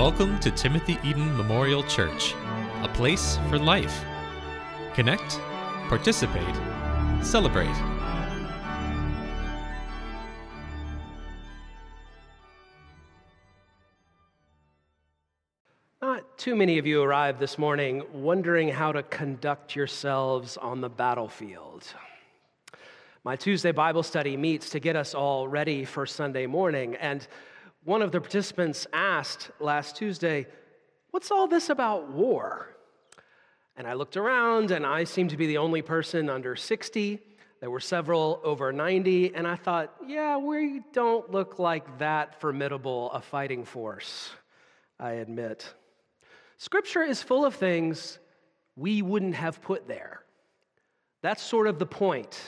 [0.00, 2.34] Welcome to Timothy Eaton Memorial Church,
[2.82, 4.02] a place for life.
[4.94, 5.38] Connect,
[5.90, 6.56] participate,
[7.22, 7.66] celebrate.
[16.00, 20.88] Not too many of you arrived this morning wondering how to conduct yourselves on the
[20.88, 21.84] battlefield.
[23.22, 27.28] My Tuesday Bible study meets to get us all ready for Sunday morning, and
[27.84, 30.46] one of the participants asked last Tuesday,
[31.10, 32.76] What's all this about war?
[33.76, 37.18] And I looked around, and I seemed to be the only person under 60.
[37.60, 43.10] There were several over 90, and I thought, yeah, we don't look like that formidable
[43.12, 44.30] a fighting force,
[44.98, 45.74] I admit.
[46.58, 48.18] Scripture is full of things
[48.76, 50.22] we wouldn't have put there.
[51.22, 52.38] That's sort of the point.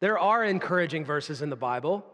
[0.00, 2.04] There are encouraging verses in the Bible,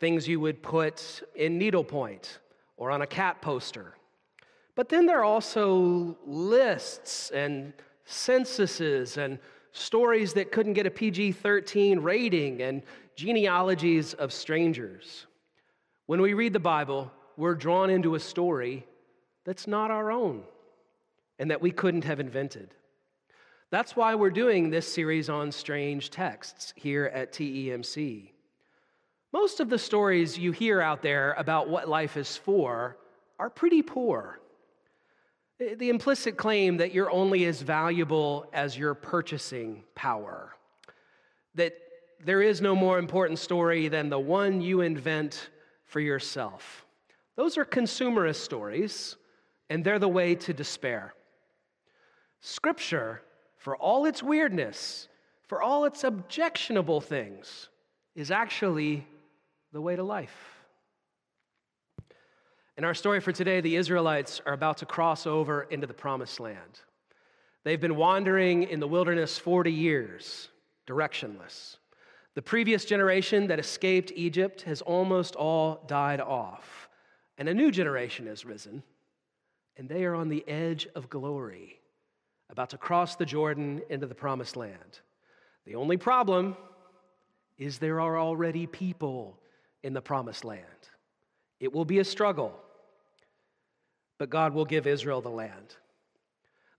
[0.00, 2.40] things you would put in needlepoint
[2.76, 3.94] or on a cat poster.
[4.74, 7.74] But then there are also lists and
[8.06, 9.38] censuses and
[9.72, 12.82] stories that couldn't get a PG 13 rating and
[13.14, 15.26] genealogies of strangers.
[16.06, 18.86] When we read the Bible, we're drawn into a story
[19.44, 20.42] that's not our own
[21.38, 22.74] and that we couldn't have invented.
[23.70, 28.30] That's why we're doing this series on strange texts here at TEMC.
[29.32, 32.96] Most of the stories you hear out there about what life is for
[33.38, 34.40] are pretty poor.
[35.60, 40.56] Eh, the implicit claim that you're only as valuable as your purchasing power,
[41.54, 41.74] that
[42.22, 45.50] there is no more important story than the one you invent
[45.84, 46.84] for yourself.
[47.36, 49.16] Those are consumerist stories,
[49.70, 51.14] and they're the way to despair.
[52.40, 53.22] Scripture
[53.56, 55.08] for all its weirdness,
[55.46, 57.68] for all its objectionable things,
[58.14, 59.06] is actually
[59.72, 60.34] the way to life.
[62.76, 66.40] In our story for today, the Israelites are about to cross over into the promised
[66.40, 66.80] land.
[67.62, 70.48] They've been wandering in the wilderness 40 years,
[70.86, 71.76] directionless.
[72.34, 76.88] The previous generation that escaped Egypt has almost all died off,
[77.36, 78.82] and a new generation has risen,
[79.76, 81.80] and they are on the edge of glory
[82.50, 85.00] about to cross the Jordan into the promised land.
[85.66, 86.56] The only problem
[87.58, 89.39] is there are already people
[89.82, 90.64] in the promised land.
[91.58, 92.58] It will be a struggle,
[94.18, 95.76] but God will give Israel the land.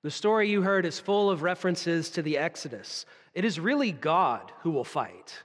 [0.03, 3.05] The story you heard is full of references to the Exodus.
[3.33, 5.43] It is really God who will fight.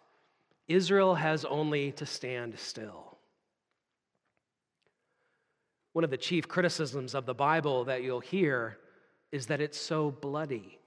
[0.66, 3.18] Israel has only to stand still.
[5.92, 8.78] One of the chief criticisms of the Bible that you'll hear
[9.32, 10.78] is that it's so bloody.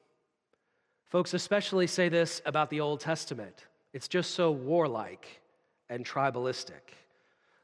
[1.10, 5.42] Folks especially say this about the Old Testament it's just so warlike
[5.90, 6.94] and tribalistic.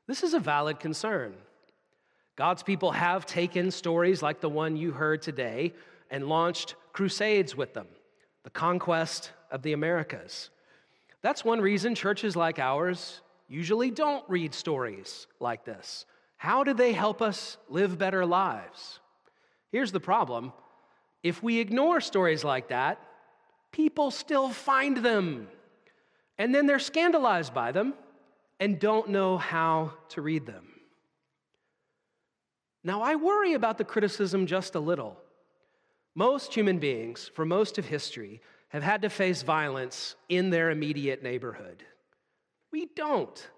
[0.08, 1.34] This is a valid concern.
[2.36, 5.74] God's people have taken stories like the one you heard today
[6.12, 7.88] and launched crusades with them,
[8.44, 10.50] the conquest of the Americas.
[11.22, 16.06] That's one reason churches like ours usually don't read stories like this.
[16.38, 19.00] How do they help us live better lives?
[19.72, 20.52] Here's the problem
[21.24, 23.00] if we ignore stories like that,
[23.72, 25.48] people still find them.
[26.38, 27.94] And then they're scandalized by them
[28.60, 30.68] and don't know how to read them.
[32.84, 35.18] Now, I worry about the criticism just a little.
[36.16, 41.24] Most human beings, for most of history, have had to face violence in their immediate
[41.24, 41.84] neighborhood.
[42.72, 43.50] We don't.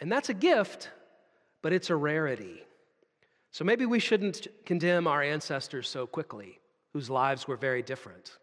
[0.00, 0.90] And that's a gift,
[1.62, 2.62] but it's a rarity.
[3.50, 6.60] So maybe we shouldn't condemn our ancestors so quickly
[6.92, 8.38] whose lives were very different.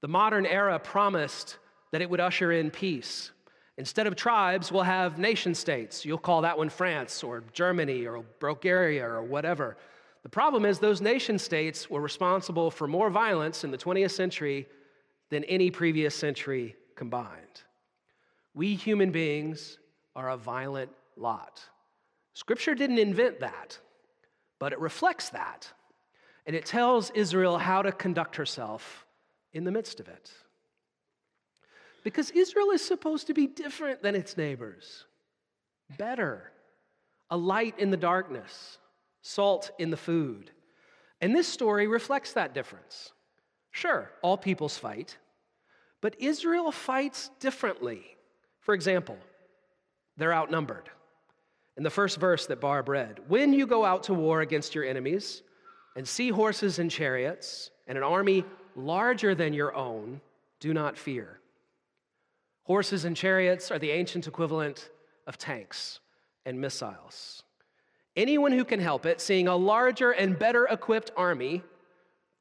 [0.00, 1.58] The modern era promised
[1.92, 3.32] that it would usher in peace.
[3.78, 6.04] Instead of tribes, we'll have nation states.
[6.04, 9.76] You'll call that one France or Germany or Bulgaria or whatever.
[10.24, 14.66] The problem is, those nation states were responsible for more violence in the 20th century
[15.30, 17.62] than any previous century combined.
[18.52, 19.78] We human beings
[20.14, 21.62] are a violent lot.
[22.34, 23.78] Scripture didn't invent that,
[24.58, 25.72] but it reflects that
[26.48, 29.04] and it tells Israel how to conduct herself
[29.52, 30.32] in the midst of it.
[32.04, 35.04] Because Israel is supposed to be different than its neighbors,
[35.96, 36.52] better,
[37.30, 38.78] a light in the darkness,
[39.22, 40.50] salt in the food.
[41.20, 43.12] And this story reflects that difference.
[43.70, 45.18] Sure, all peoples fight,
[46.00, 48.16] but Israel fights differently.
[48.60, 49.18] For example,
[50.16, 50.88] they're outnumbered.
[51.76, 54.84] In the first verse that Barb read, when you go out to war against your
[54.84, 55.42] enemies,
[55.96, 58.44] and see horses and chariots, and an army
[58.76, 60.20] larger than your own,
[60.60, 61.40] do not fear.
[62.68, 64.90] Horses and chariots are the ancient equivalent
[65.26, 66.00] of tanks
[66.44, 67.42] and missiles.
[68.14, 71.62] Anyone who can help it, seeing a larger and better equipped army,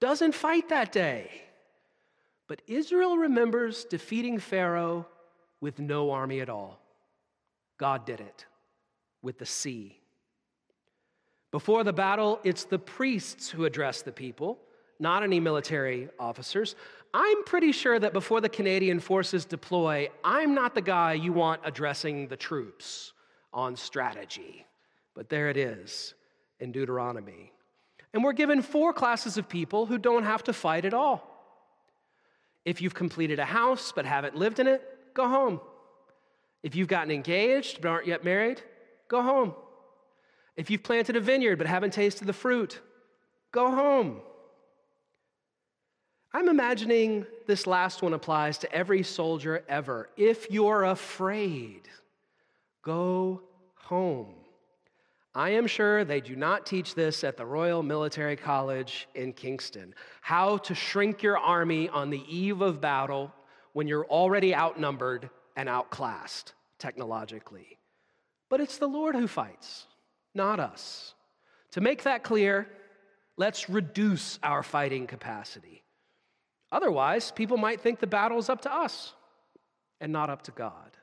[0.01, 1.31] doesn't fight that day.
[2.47, 5.07] But Israel remembers defeating Pharaoh
[5.61, 6.77] with no army at all.
[7.77, 8.45] God did it
[9.21, 9.97] with the sea.
[11.51, 14.59] Before the battle, it's the priests who address the people,
[14.99, 16.75] not any military officers.
[17.19, 21.61] I'm pretty sure that before the Canadian forces deploy, I'm not the guy you want
[21.65, 23.11] addressing the troops
[23.51, 24.67] on strategy.
[25.15, 26.13] But there it is
[26.59, 27.53] in Deuteronomy.
[28.13, 31.27] And we're given four classes of people who don't have to fight at all.
[32.65, 35.59] If you've completed a house but haven't lived in it, go home.
[36.61, 38.61] If you've gotten engaged but aren't yet married,
[39.07, 39.55] go home.
[40.55, 42.79] If you've planted a vineyard but haven't tasted the fruit,
[43.51, 44.21] go home.
[46.33, 50.09] I'm imagining this last one applies to every soldier ever.
[50.17, 51.87] If you're afraid,
[52.83, 53.41] go
[53.75, 54.35] home.
[55.33, 59.93] I am sure they do not teach this at the Royal Military College in Kingston.
[60.21, 63.31] How to shrink your army on the eve of battle
[63.73, 67.77] when you're already outnumbered and outclassed technologically.
[68.49, 69.85] But it's the Lord who fights,
[70.33, 71.13] not us.
[71.71, 72.67] To make that clear,
[73.37, 75.83] let's reduce our fighting capacity.
[76.71, 79.13] Otherwise, people might think the battle's up to us
[80.01, 80.97] and not up to God.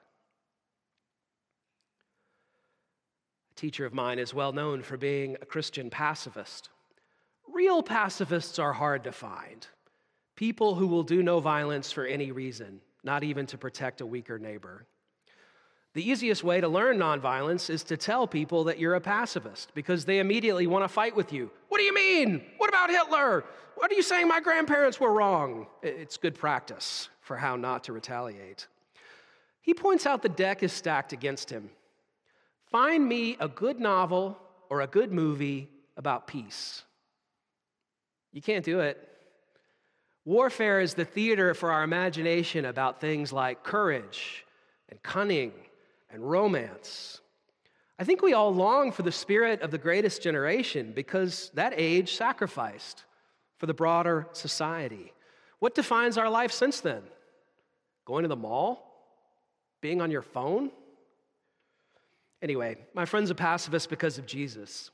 [3.52, 6.70] A teacher of mine is well known for being a Christian pacifist.
[7.52, 9.66] Real pacifists are hard to find.
[10.36, 14.38] People who will do no violence for any reason, not even to protect a weaker
[14.38, 14.86] neighbor.
[15.94, 20.04] The easiest way to learn nonviolence is to tell people that you're a pacifist because
[20.04, 21.50] they immediately want to fight with you.
[21.68, 22.44] What do you mean?
[22.58, 23.44] What about Hitler?
[23.76, 25.68] What are you saying my grandparents were wrong?
[25.82, 28.66] It's good practice for how not to retaliate.
[29.60, 31.70] He points out the deck is stacked against him.
[32.72, 34.36] Find me a good novel
[34.68, 36.82] or a good movie about peace.
[38.32, 39.08] You can't do it.
[40.24, 44.44] Warfare is the theater for our imagination about things like courage
[44.88, 45.52] and cunning
[46.14, 47.20] and romance.
[47.98, 52.14] I think we all long for the spirit of the greatest generation because that age
[52.14, 53.04] sacrificed
[53.58, 55.12] for the broader society.
[55.58, 57.02] What defines our life since then?
[58.04, 58.90] Going to the mall?
[59.80, 60.70] Being on your phone?
[62.42, 64.90] Anyway, my friend's a pacifist because of Jesus,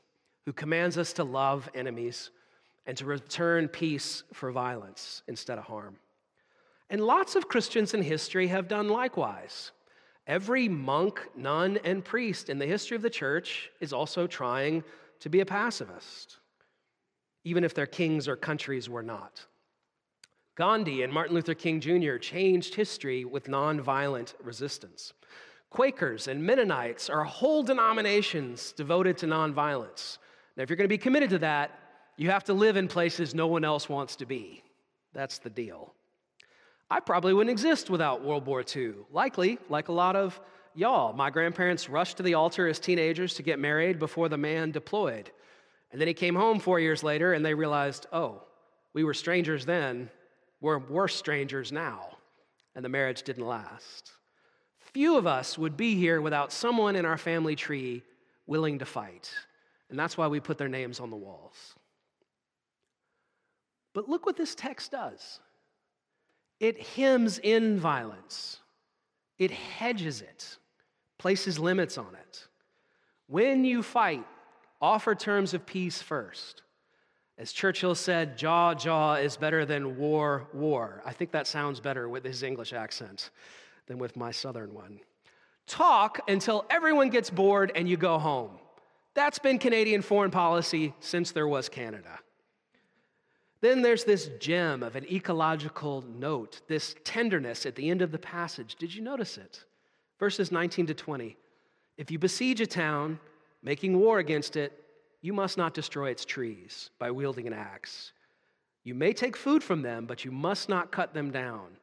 [0.46, 2.30] who commands us to love enemies
[2.86, 5.96] and to return peace for violence instead of harm.
[6.88, 9.72] And lots of Christians in history have done likewise.
[10.30, 14.84] Every monk, nun, and priest in the history of the church is also trying
[15.18, 16.36] to be a pacifist,
[17.42, 19.44] even if their kings or countries were not.
[20.54, 22.16] Gandhi and Martin Luther King Jr.
[22.18, 25.14] changed history with nonviolent resistance.
[25.68, 30.18] Quakers and Mennonites are whole denominations devoted to nonviolence.
[30.56, 31.76] Now, if you're going to be committed to that,
[32.16, 34.62] you have to live in places no one else wants to be.
[35.12, 35.92] That's the deal.
[36.90, 38.94] I probably wouldn't exist without World War II.
[39.12, 40.40] Likely, like a lot of
[40.74, 44.72] y'all, my grandparents rushed to the altar as teenagers to get married before the man
[44.72, 45.30] deployed.
[45.92, 48.42] And then he came home four years later and they realized, oh,
[48.92, 50.10] we were strangers then,
[50.60, 52.16] we're worse strangers now.
[52.74, 54.10] And the marriage didn't last.
[54.92, 58.02] Few of us would be here without someone in our family tree
[58.46, 59.32] willing to fight.
[59.90, 61.74] And that's why we put their names on the walls.
[63.92, 65.40] But look what this text does
[66.60, 68.60] it hems in violence,
[69.38, 70.58] it hedges it,
[71.18, 72.46] places limits on it.
[73.26, 74.26] When you fight,
[74.80, 76.62] offer terms of peace first.
[77.38, 81.02] As Churchill said, jaw, jaw is better than war, war.
[81.06, 83.30] I think that sounds better with his English accent
[83.86, 85.00] than with my southern one.
[85.66, 88.58] Talk until everyone gets bored and you go home.
[89.14, 92.18] That's been Canadian foreign policy since there was Canada.
[93.60, 98.18] Then there's this gem of an ecological note, this tenderness at the end of the
[98.18, 98.76] passage.
[98.76, 99.64] Did you notice it?
[100.18, 101.36] Verses 19 to 20.
[101.98, 103.18] If you besiege a town,
[103.62, 104.72] making war against it,
[105.20, 108.12] you must not destroy its trees by wielding an axe.
[108.84, 111.76] You may take food from them, but you must not cut them down.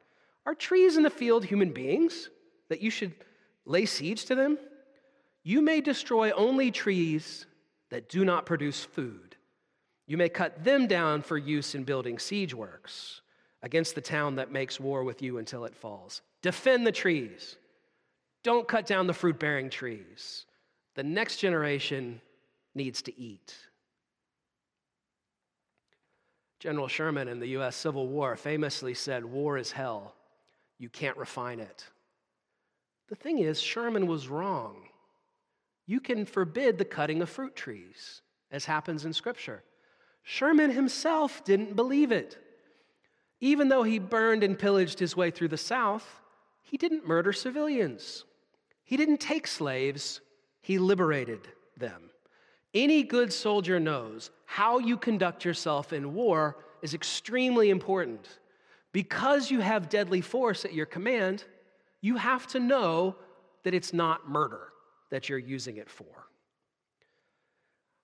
[0.44, 2.30] Are trees in the field human beings
[2.68, 3.14] that you should
[3.64, 4.58] lay siege to them?
[5.44, 7.46] You may destroy only trees
[7.90, 9.27] that do not produce food.
[10.08, 13.20] You may cut them down for use in building siege works
[13.62, 16.22] against the town that makes war with you until it falls.
[16.40, 17.56] Defend the trees.
[18.42, 20.46] Don't cut down the fruit bearing trees.
[20.94, 22.22] The next generation
[22.74, 23.54] needs to eat.
[26.58, 30.14] General Sherman in the US Civil War famously said, War is hell.
[30.78, 31.84] You can't refine it.
[33.08, 34.88] The thing is, Sherman was wrong.
[35.86, 39.62] you can forbid the cutting of fruit trees, as happens in Scripture.
[40.22, 42.38] Sherman himself didn't believe it.
[43.40, 46.20] Even though he burned and pillaged his way through the South,
[46.62, 48.24] he didn't murder civilians.
[48.84, 50.20] He didn't take slaves,
[50.60, 52.10] he liberated them.
[52.74, 58.38] Any good soldier knows how you conduct yourself in war is extremely important.
[58.92, 61.44] Because you have deadly force at your command,
[62.00, 63.16] you have to know
[63.62, 64.68] that it's not murder
[65.10, 66.27] that you're using it for.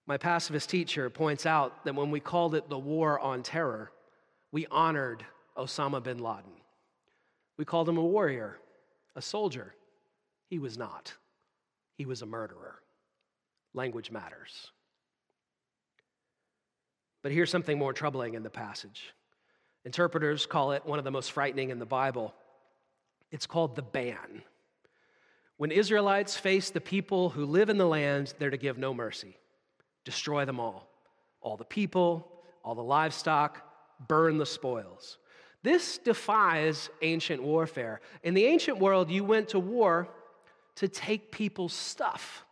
[0.07, 3.91] My pacifist teacher points out that when we called it the war on terror,
[4.53, 5.25] we honored
[5.57, 6.53] Osama bin Laden.
[7.57, 8.59] We called him a warrior,
[9.17, 9.75] a soldier.
[10.49, 11.15] He was not,
[11.97, 12.81] he was a murderer.
[13.73, 14.71] Language matters.
[17.23, 19.15] But here's something more troubling in the passage.
[19.85, 22.35] Interpreters call it one of the most frightening in the Bible.
[23.31, 24.43] It's called the ban.
[25.57, 29.37] When Israelites face the people who live in the land, they're to give no mercy,
[30.05, 30.89] destroy them all.
[31.41, 32.31] All the people,
[32.65, 33.63] all the livestock,
[34.09, 35.19] burn the spoils.
[35.63, 38.01] This defies ancient warfare.
[38.23, 40.09] In the ancient world, you went to war
[40.77, 42.45] to take people's stuff.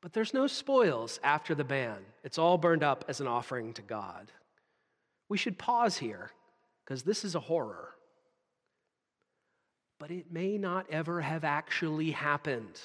[0.00, 1.98] But there's no spoils after the ban.
[2.24, 4.30] It's all burned up as an offering to God.
[5.28, 6.30] We should pause here
[6.84, 7.90] because this is a horror.
[9.98, 12.80] But it may not ever have actually happened.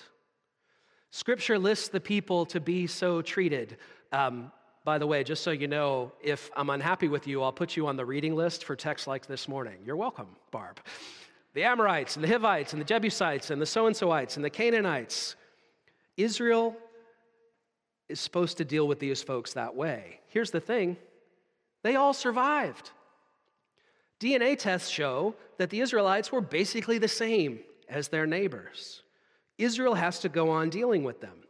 [1.15, 3.77] Scripture lists the people to be so treated.
[4.11, 4.51] Um,
[4.83, 7.87] by the way, just so you know, if I'm unhappy with you, I'll put you
[7.87, 9.77] on the reading list for texts like this morning.
[9.85, 10.77] You're welcome, Barb.
[11.53, 14.49] The Amorites and the Hivites and the Jebusites and the so and soites and the
[14.49, 15.37] Canaanites.
[16.17, 16.75] Israel
[18.09, 20.19] is supposed to deal with these folks that way.
[20.27, 20.97] Here's the thing
[21.81, 22.91] they all survived.
[24.19, 29.01] DNA tests show that the Israelites were basically the same as their neighbors.
[29.57, 31.43] Israel has to go on dealing with them.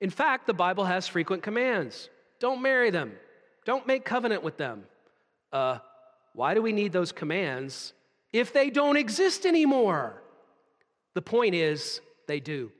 [0.00, 2.08] In fact, the Bible has frequent commands
[2.38, 3.12] don't marry them,
[3.64, 4.84] don't make covenant with them.
[5.52, 5.78] Uh,
[6.34, 7.94] why do we need those commands
[8.32, 10.22] if they don't exist anymore?
[11.14, 12.70] The point is, they do.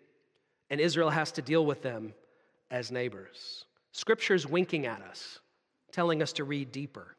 [0.69, 2.13] And Israel has to deal with them
[2.71, 3.65] as neighbors.
[3.93, 5.39] Scripture's winking at us,
[5.91, 7.17] telling us to read deeper.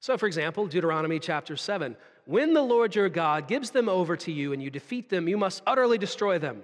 [0.00, 4.32] So, for example, Deuteronomy chapter 7 When the Lord your God gives them over to
[4.32, 6.62] you and you defeat them, you must utterly destroy them.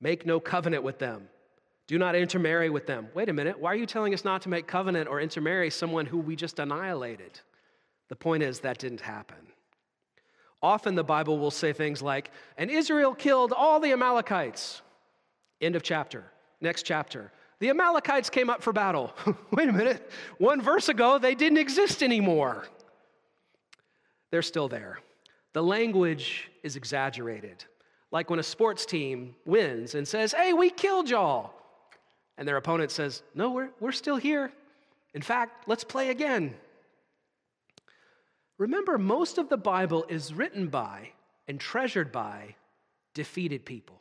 [0.00, 1.28] Make no covenant with them.
[1.86, 3.08] Do not intermarry with them.
[3.14, 6.06] Wait a minute, why are you telling us not to make covenant or intermarry someone
[6.06, 7.40] who we just annihilated?
[8.08, 9.36] The point is, that didn't happen.
[10.62, 14.82] Often the Bible will say things like, and Israel killed all the Amalekites.
[15.60, 16.24] End of chapter.
[16.60, 17.32] Next chapter.
[17.60, 19.14] The Amalekites came up for battle.
[19.52, 20.10] Wait a minute.
[20.38, 22.66] One verse ago, they didn't exist anymore.
[24.30, 24.98] They're still there.
[25.52, 27.64] The language is exaggerated.
[28.10, 31.54] Like when a sports team wins and says, Hey, we killed y'all.
[32.38, 34.52] And their opponent says, No, we're, we're still here.
[35.14, 36.54] In fact, let's play again.
[38.58, 41.10] Remember, most of the Bible is written by
[41.48, 42.54] and treasured by
[43.14, 44.00] defeated people,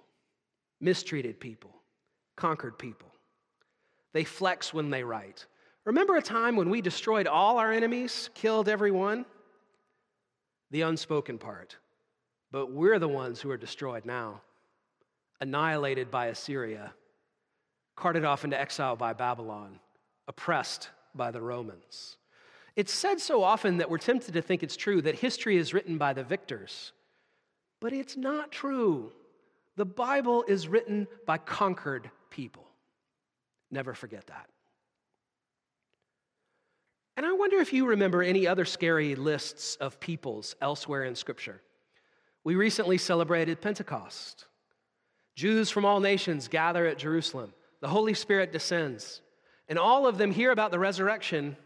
[0.82, 1.74] mistreated people,
[2.36, 3.10] conquered people.
[4.13, 5.46] They flex when they write.
[5.86, 9.25] Remember a time when we destroyed all our enemies, killed everyone?
[10.72, 11.77] The unspoken part.
[12.51, 14.41] But we're the ones who are destroyed now,
[15.41, 16.93] annihilated by Assyria,
[17.95, 19.79] carted off into exile by Babylon,
[20.27, 22.17] oppressed by the Romans.
[22.75, 25.98] It's said so often that we're tempted to think it's true that history is written
[25.98, 26.91] by the victors,
[27.79, 29.12] but it's not true.
[29.77, 32.65] The Bible is written by conquered people.
[33.72, 34.50] Never forget that.
[37.17, 41.62] And I wonder if you remember any other scary lists of peoples elsewhere in Scripture.
[42.43, 44.45] We recently celebrated Pentecost.
[45.36, 47.53] Jews from all nations gather at Jerusalem.
[47.81, 49.22] The Holy Spirit descends,
[49.67, 51.57] and all of them hear about the resurrection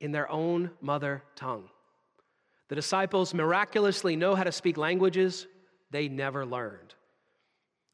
[0.00, 1.68] in their own mother tongue.
[2.68, 5.46] The disciples miraculously know how to speak languages
[5.90, 6.94] they never learned.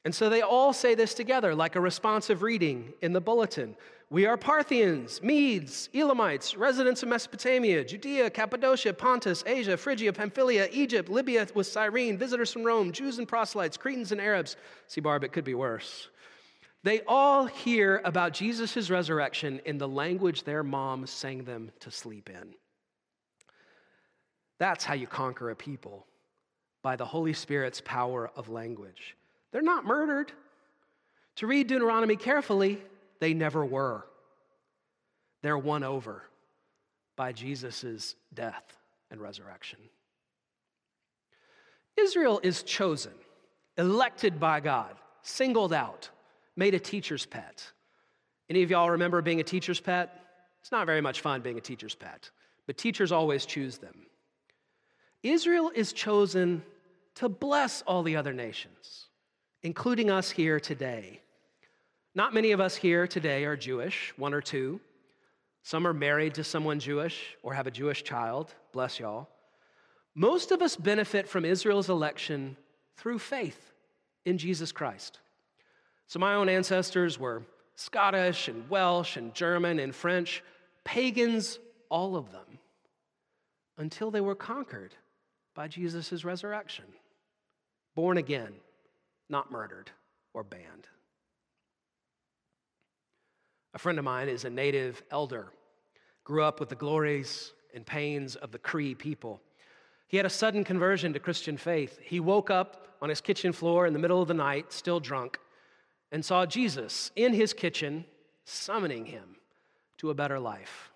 [0.07, 3.75] And so they all say this together, like a responsive reading in the bulletin.
[4.09, 11.09] We are Parthians, Medes, Elamites, residents of Mesopotamia, Judea, Cappadocia, Pontus, Asia, Phrygia, Pamphylia, Egypt,
[11.09, 14.57] Libya with Cyrene, visitors from Rome, Jews and proselytes, Cretans and Arabs.
[14.87, 16.09] See, Barb, it could be worse.
[16.85, 22.31] They all hear about Jesus' resurrection in the language their mom sang them to sleep
[22.31, 22.55] in.
[24.61, 26.07] That's how you conquer a people
[26.81, 29.17] by the Holy Spirit's power of language.
[29.53, 30.33] They're not murdered.
[31.37, 32.83] To read Deuteronomy carefully,
[33.21, 34.07] they never were.
[35.43, 36.23] They're won over
[37.15, 38.77] by Jesus' death
[39.11, 39.79] and resurrection.
[41.97, 43.13] Israel is chosen,
[43.79, 46.11] elected by God, singled out
[46.57, 47.71] made a teacher's pet.
[48.49, 50.23] Any of y'all remember being a teacher's pet?
[50.61, 52.31] It's not very much fun being a teacher's pet,
[52.67, 54.07] but teachers always choose them.
[55.23, 56.63] Israel is chosen
[57.17, 59.06] to bless all the other nations,
[59.67, 61.21] including us here today.
[62.15, 64.79] Not many of us here today are Jewish, one or two.
[65.65, 68.55] Some are married to someone Jewish or have a Jewish child.
[68.71, 69.29] Bless y'all.
[70.15, 72.57] Most of us benefit from Israel's election
[72.97, 73.73] through faith
[74.25, 75.19] in Jesus Christ.
[76.07, 77.43] So, my own ancestors were
[77.75, 80.45] Scottish and Welsh and German and French,
[80.85, 81.59] pagans,
[81.89, 82.61] all of them,
[83.79, 84.95] until they were conquered
[85.57, 86.85] by Jesus' resurrection.
[87.97, 88.53] Born again,
[89.29, 89.91] not murdered
[90.35, 90.89] or banned.
[93.75, 95.53] A friend of mine is a native elder,
[96.25, 99.41] grew up with the glories and pains of the Cree people.
[100.09, 101.99] He had a sudden conversion to Christian faith.
[102.03, 105.39] He woke up on his kitchen floor in the middle of the night, still drunk,
[106.13, 108.05] and saw Jesus in his kitchen
[108.45, 109.37] summoning him
[109.99, 110.91] to a better life.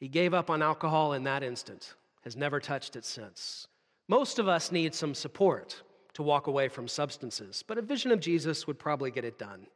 [0.00, 3.68] He gave up on alcohol in that instant, has never touched it since.
[4.08, 5.82] Most of us need some support
[6.14, 9.66] to walk away from substances, but a vision of Jesus would probably get it done.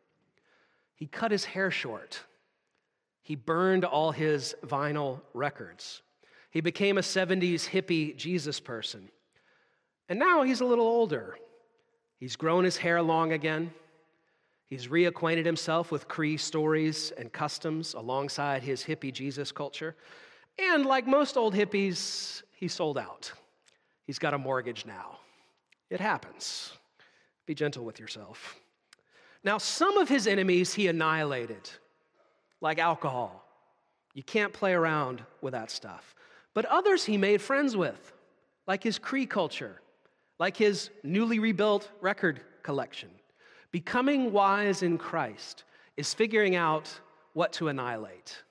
[0.95, 2.21] He cut his hair short.
[3.23, 6.03] He burned all his vinyl records.
[6.51, 9.09] He became a 70s hippie Jesus person.
[10.09, 11.37] And now he's a little older.
[12.19, 13.73] He's grown his hair long again.
[14.69, 19.95] He's reacquainted himself with Cree stories and customs alongside his hippie Jesus culture.
[20.59, 23.31] And like most old hippies, he sold out.
[24.07, 25.19] He's got a mortgage now.
[25.91, 26.73] It happens.
[27.47, 28.57] Be gentle with yourself.
[29.45, 31.71] Now, some of his enemies he annihilated,
[32.61, 33.45] like alcohol.
[34.15, 36.15] You can't play around with that stuff.
[36.55, 38.13] But others he made friends with,
[38.67, 39.81] like his Cree culture,
[40.39, 43.11] like his newly rebuilt record collection.
[43.71, 45.65] Becoming wise in Christ
[45.97, 46.89] is figuring out
[47.35, 48.43] what to annihilate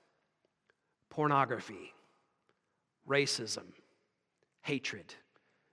[1.10, 1.94] pornography,
[3.08, 3.64] racism,
[4.62, 5.14] hatred.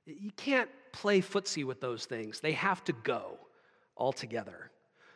[0.06, 3.38] You can't play footsie with those things, they have to go
[3.98, 4.72] altogether.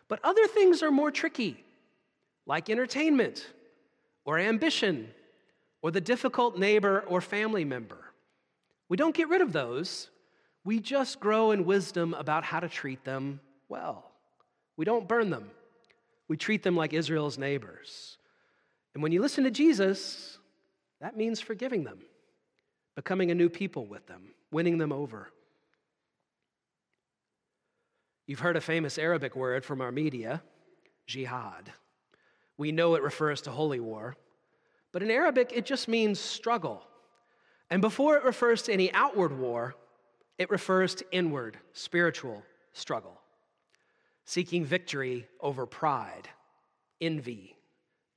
[0.10, 1.64] But other things are more tricky,
[2.46, 3.48] like entertainment
[4.26, 5.10] or ambition
[5.82, 8.12] or the difficult neighbor or family member.
[8.90, 10.10] We don't get rid of those,
[10.64, 14.12] we just grow in wisdom about how to treat them well.
[14.76, 15.52] We don't burn them,
[16.28, 18.18] we treat them like Israel's neighbors.
[18.94, 20.40] And when you listen to Jesus,
[21.02, 22.00] that means forgiving them,
[22.96, 25.32] becoming a new people with them, winning them over.
[28.28, 30.44] You've heard a famous Arabic word from our media,
[31.08, 31.72] jihad.
[32.58, 34.18] We know it refers to holy war,
[34.92, 36.84] but in Arabic it just means struggle.
[37.70, 39.76] And before it refers to any outward war,
[40.38, 43.20] it refers to inward, spiritual struggle
[44.28, 46.28] seeking victory over pride,
[47.00, 47.56] envy,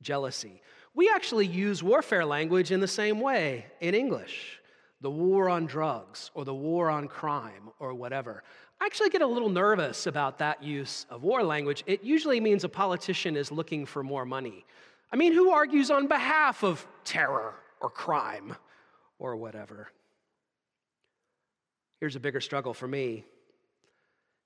[0.02, 0.60] jealousy.
[0.92, 4.58] We actually use warfare language in the same way in English
[5.00, 8.42] the war on drugs or the war on crime or whatever.
[8.80, 11.84] I actually get a little nervous about that use of war language.
[11.86, 14.64] It usually means a politician is looking for more money.
[15.12, 18.56] I mean, who argues on behalf of terror or crime
[19.18, 19.90] or whatever?
[22.00, 23.24] Here's a bigger struggle for me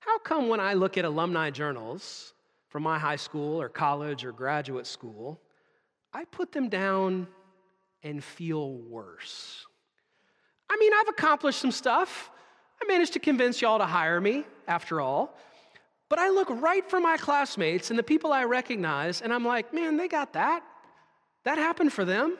[0.05, 2.33] how come when I look at alumni journals
[2.69, 5.41] from my high school or college or graduate school,
[6.13, 7.27] I put them down
[8.03, 9.65] and feel worse?
[10.69, 12.29] I mean, I've accomplished some stuff.
[12.81, 15.37] I managed to convince y'all to hire me, after all.
[16.09, 19.73] But I look right for my classmates and the people I recognize, and I'm like,
[19.73, 20.63] man, they got that.
[21.43, 22.37] That happened for them.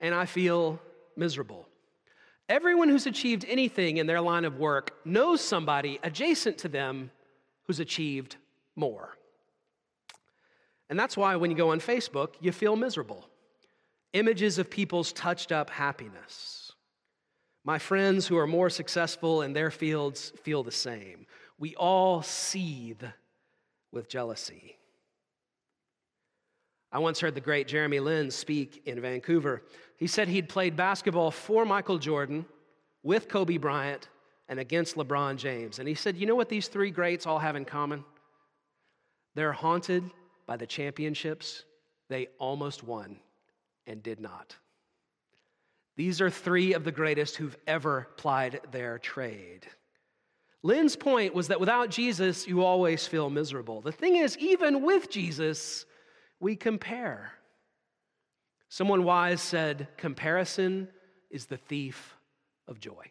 [0.00, 0.80] And I feel
[1.16, 1.66] miserable.
[2.48, 7.10] Everyone who's achieved anything in their line of work knows somebody adjacent to them
[7.64, 8.36] who's achieved
[8.76, 9.16] more.
[10.88, 13.28] And that's why when you go on Facebook, you feel miserable.
[14.12, 16.65] Images of people's touched up happiness.
[17.66, 21.26] My friends who are more successful in their fields feel the same.
[21.58, 23.02] We all seethe
[23.90, 24.78] with jealousy.
[26.92, 29.64] I once heard the great Jeremy Lin speak in Vancouver.
[29.96, 32.46] He said he'd played basketball for Michael Jordan,
[33.02, 34.08] with Kobe Bryant,
[34.48, 35.80] and against LeBron James.
[35.80, 38.04] And he said, You know what these three greats all have in common?
[39.34, 40.08] They're haunted
[40.46, 41.64] by the championships
[42.08, 43.16] they almost won
[43.88, 44.54] and did not.
[45.96, 49.66] These are three of the greatest who've ever plied their trade.
[50.62, 53.80] Lin's point was that without Jesus, you always feel miserable.
[53.80, 55.86] The thing is, even with Jesus,
[56.40, 57.32] we compare.
[58.68, 60.88] Someone wise said, Comparison
[61.30, 62.16] is the thief
[62.68, 63.10] of joy.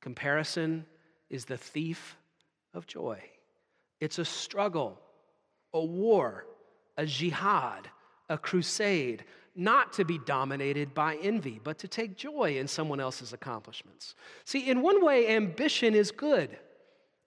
[0.00, 0.86] Comparison
[1.30, 2.16] is the thief
[2.72, 3.22] of joy.
[4.00, 4.98] It's a struggle,
[5.72, 6.46] a war,
[6.96, 7.88] a jihad,
[8.28, 9.24] a crusade,
[9.56, 14.14] not to be dominated by envy, but to take joy in someone else's accomplishments.
[14.44, 16.58] See, in one way, ambition is good,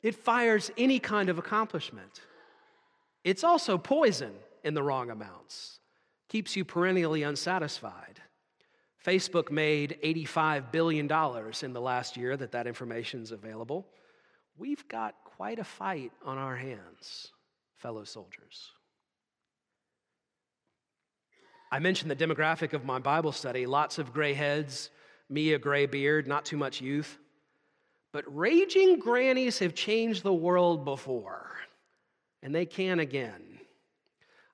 [0.02, 2.22] it fires any kind of accomplishment.
[3.24, 5.80] It's also poison in the wrong amounts,
[6.30, 8.22] keeps you perennially unsatisfied.
[9.06, 13.88] Facebook made $85 billion in the last year that that information is available.
[14.58, 17.32] We've got quite a fight on our hands,
[17.78, 18.72] fellow soldiers.
[21.72, 24.90] I mentioned the demographic of my Bible study lots of gray heads,
[25.30, 27.18] me a gray beard, not too much youth.
[28.14, 31.58] But raging grannies have changed the world before,
[32.42, 33.60] and they can again.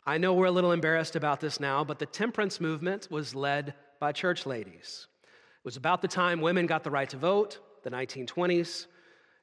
[0.05, 3.75] I know we're a little embarrassed about this now, but the temperance movement was led
[3.99, 5.07] by church ladies.
[5.23, 8.87] It was about the time women got the right to vote, the 1920s.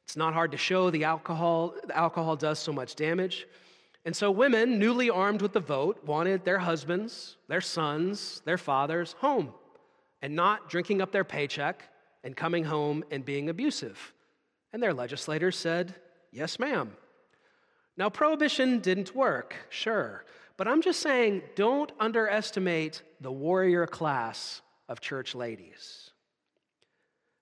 [0.05, 3.47] It's not hard to show the alcohol, the alcohol does so much damage.
[4.05, 9.15] And so women, newly armed with the vote, wanted their husbands, their sons, their fathers
[9.19, 9.53] home
[10.23, 11.89] and not drinking up their paycheck
[12.25, 14.13] and coming home and being abusive.
[14.73, 15.95] And their legislators said,
[16.33, 16.93] Yes, ma'am.
[17.97, 20.25] Now, prohibition didn't work, sure,
[20.57, 26.11] but I'm just saying don't underestimate the warrior class of church ladies.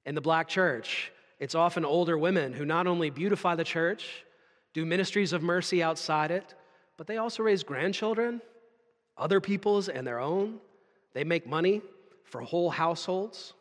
[0.06, 4.24] In the black church, it's often older women who not only beautify the church,
[4.74, 6.54] do ministries of mercy outside it,
[6.96, 8.40] but they also raise grandchildren,
[9.16, 10.58] other people's and their own.
[11.14, 11.82] They make money
[12.24, 13.54] for whole households.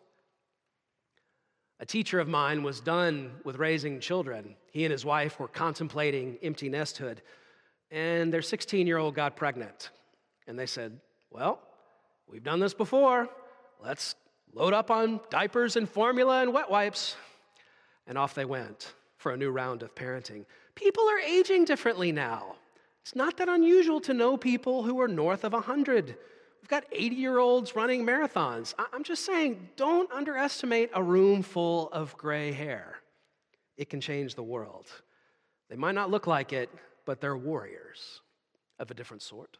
[1.80, 4.56] A teacher of mine was done with raising children.
[4.72, 7.22] He and his wife were contemplating empty nesthood
[7.91, 9.89] and their 16 year old got pregnant.
[10.48, 11.62] And they said, Well,
[12.28, 13.30] we've done this before.
[13.84, 14.15] Let's
[14.54, 17.15] load up on diapers and formula and wet wipes.
[18.08, 20.46] And off they went for a new round of parenting.
[20.78, 22.56] People are aging differently now.
[23.02, 26.06] It's not that unusual to know people who are north of 100.
[26.06, 28.76] We've got 80 year olds running marathons.
[28.94, 32.98] I'm just saying, don't underestimate a room full of gray hair.
[33.76, 34.86] It can change the world.
[35.68, 36.70] They might not look like it,
[37.06, 38.22] but they're warriors
[38.78, 39.58] of a different sort.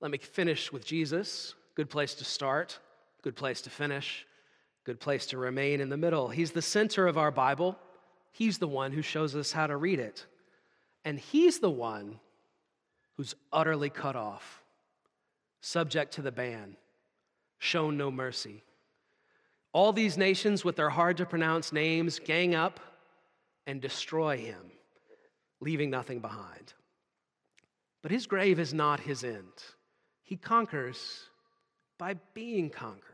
[0.00, 1.54] Let me finish with Jesus.
[1.74, 2.78] Good place to start,
[3.22, 4.26] good place to finish,
[4.84, 6.28] good place to remain in the middle.
[6.28, 7.76] He's the center of our Bible.
[8.30, 10.26] He's the one who shows us how to read it.
[11.04, 12.20] And He's the one
[13.16, 14.62] who's utterly cut off,
[15.60, 16.76] subject to the ban,
[17.58, 18.62] shown no mercy.
[19.72, 22.80] All these nations, with their hard to pronounce names, gang up
[23.66, 24.72] and destroy him
[25.60, 26.72] leaving nothing behind.
[28.02, 29.52] But his grave is not his end.
[30.22, 31.24] He conquers
[31.98, 33.04] by being conquered.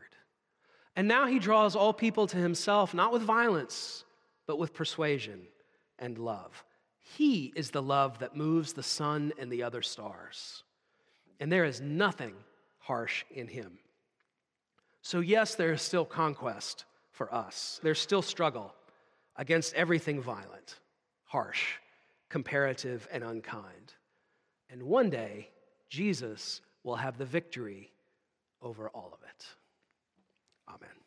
[0.95, 4.05] And now he draws all people to himself, not with violence,
[4.47, 5.41] but with persuasion
[5.99, 6.63] and love.
[7.15, 10.63] He is the love that moves the sun and the other stars.
[11.39, 12.33] And there is nothing
[12.79, 13.77] harsh in him.
[15.01, 17.79] So, yes, there is still conquest for us.
[17.83, 18.73] There's still struggle
[19.35, 20.79] against everything violent,
[21.25, 21.75] harsh,
[22.29, 23.93] comparative, and unkind.
[24.69, 25.49] And one day,
[25.89, 27.91] Jesus will have the victory
[28.61, 29.45] over all of it.
[30.67, 31.06] Amen.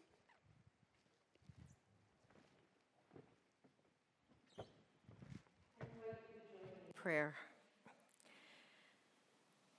[7.02, 7.34] Prayer.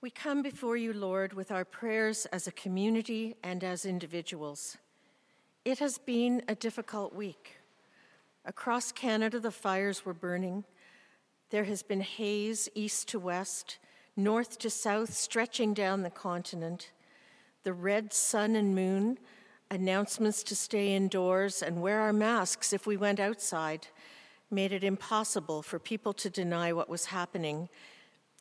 [0.01, 4.79] We come before you, Lord, with our prayers as a community and as individuals.
[5.63, 7.57] It has been a difficult week.
[8.43, 10.63] Across Canada, the fires were burning.
[11.51, 13.77] There has been haze east to west,
[14.17, 16.89] north to south, stretching down the continent.
[17.61, 19.19] The red sun and moon,
[19.69, 23.89] announcements to stay indoors and wear our masks if we went outside,
[24.51, 27.69] made it impossible for people to deny what was happening,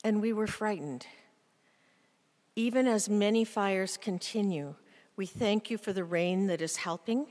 [0.03, 1.07] and we were frightened.
[2.57, 4.75] Even as many fires continue,
[5.16, 7.27] we thank you for the rain that is helping,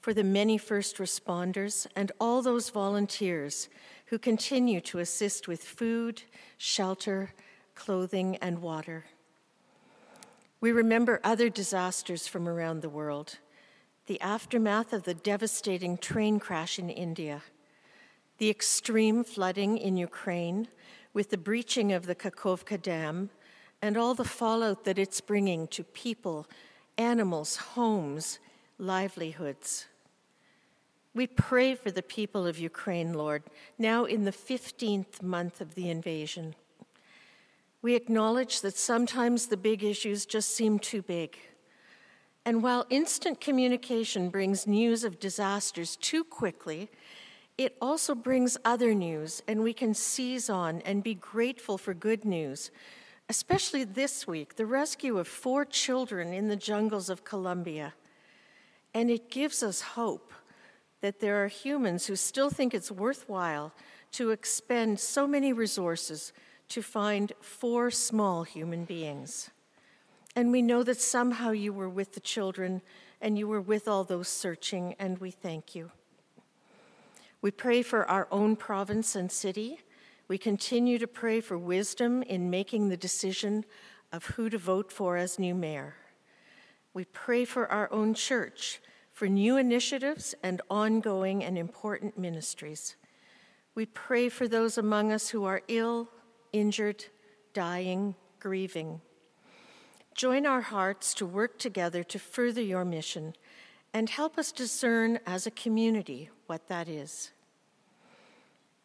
[0.00, 3.68] for the many first responders, and all those volunteers
[4.06, 6.22] who continue to assist with food,
[6.58, 7.32] shelter,
[7.74, 9.04] clothing, and water.
[10.60, 13.38] We remember other disasters from around the world
[14.06, 17.42] the aftermath of the devastating train crash in India,
[18.40, 20.66] the extreme flooding in Ukraine
[21.12, 23.28] with the breaching of the Kakhovka Dam,
[23.82, 26.46] and all the fallout that it's bringing to people,
[26.96, 28.38] animals, homes,
[28.78, 29.86] livelihoods.
[31.14, 33.42] We pray for the people of Ukraine, Lord,
[33.76, 36.54] now in the 15th month of the invasion.
[37.82, 41.36] We acknowledge that sometimes the big issues just seem too big.
[42.46, 46.88] And while instant communication brings news of disasters too quickly,
[47.58, 52.24] it also brings other news, and we can seize on and be grateful for good
[52.24, 52.70] news,
[53.28, 57.94] especially this week the rescue of four children in the jungles of Colombia.
[58.94, 60.32] And it gives us hope
[61.00, 63.72] that there are humans who still think it's worthwhile
[64.12, 66.32] to expend so many resources
[66.68, 69.50] to find four small human beings.
[70.36, 72.82] And we know that somehow you were with the children
[73.20, 75.90] and you were with all those searching, and we thank you.
[77.42, 79.80] We pray for our own province and city.
[80.28, 83.64] We continue to pray for wisdom in making the decision
[84.12, 85.94] of who to vote for as new mayor.
[86.92, 88.80] We pray for our own church,
[89.12, 92.96] for new initiatives and ongoing and important ministries.
[93.74, 96.08] We pray for those among us who are ill,
[96.52, 97.06] injured,
[97.54, 99.00] dying, grieving.
[100.14, 103.34] Join our hearts to work together to further your mission
[103.92, 107.32] and help us discern as a community what that is.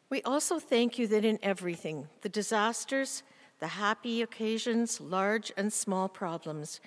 [0.09, 3.23] We also thank you that in everything, the disasters,
[3.59, 6.79] the happy occasions, large and small problems,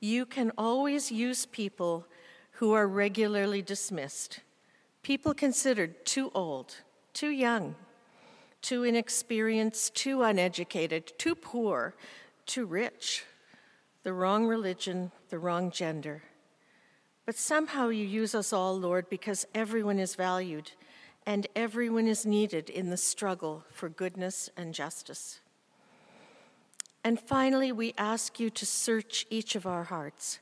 [0.00, 2.06] you can always use people
[2.52, 4.40] who are regularly dismissed,
[5.02, 6.76] people considered too old,
[7.12, 7.74] too young,
[8.62, 11.94] too inexperienced, too uneducated, too poor,
[12.46, 13.24] too rich,
[14.02, 16.22] the wrong religion, the wrong gender.
[17.30, 20.72] But somehow you use us all, Lord, because everyone is valued
[21.24, 25.38] and everyone is needed in the struggle for goodness and justice.
[27.04, 30.40] And finally, we ask you to search each of our hearts.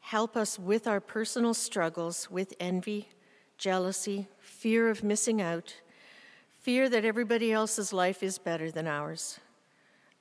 [0.00, 3.10] Help us with our personal struggles with envy,
[3.58, 5.82] jealousy, fear of missing out,
[6.62, 9.38] fear that everybody else's life is better than ours.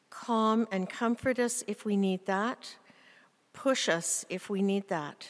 [0.09, 2.75] Calm and comfort us if we need that.
[3.53, 5.29] Push us if we need that.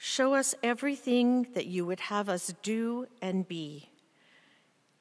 [0.00, 3.90] Show us everything that you would have us do and be.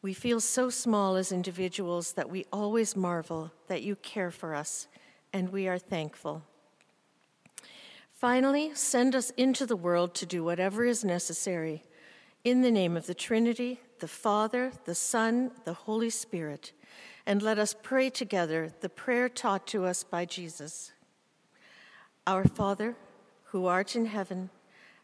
[0.02, 4.88] We feel so small as individuals that we always marvel that you care for us,
[5.32, 6.44] and we are thankful.
[8.12, 11.84] Finally, send us into the world to do whatever is necessary.
[12.44, 16.72] In the name of the Trinity, the Father, the Son, the Holy Spirit,
[17.28, 20.92] and let us pray together the prayer taught to us by Jesus.
[22.26, 22.96] Our Father,
[23.46, 24.50] who art in heaven,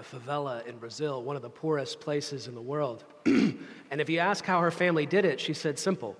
[0.00, 3.04] a favela in Brazil, one of the poorest places in the world.
[3.26, 6.16] and if you ask how her family did it, she said, simple.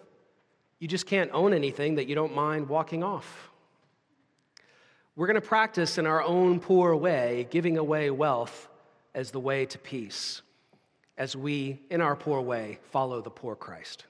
[0.79, 3.51] You just can't own anything that you don't mind walking off.
[5.17, 8.69] We're going to practice in our own poor way, giving away wealth
[9.15, 10.43] as the way to peace,
[11.17, 14.05] as we, in our poor way, follow the poor Christ.